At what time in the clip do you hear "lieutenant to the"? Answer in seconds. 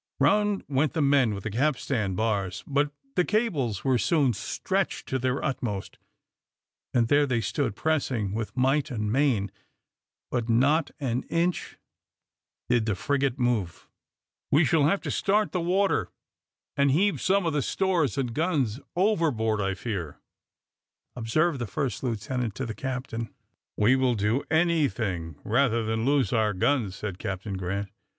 22.01-22.73